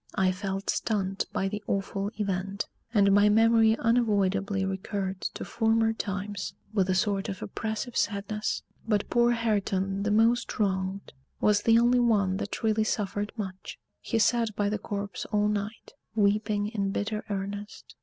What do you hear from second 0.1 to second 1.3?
I felt stunned